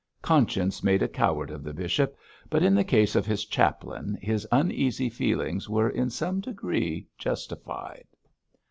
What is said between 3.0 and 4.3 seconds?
of his chaplain